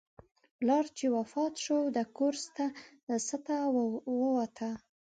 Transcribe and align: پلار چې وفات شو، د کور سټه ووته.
پلار 0.57 0.85
چې 0.97 1.05
وفات 1.17 1.53
شو، 1.65 1.79
د 1.95 1.97
کور 2.17 2.33
سټه 3.27 3.57
ووته. 4.19 4.69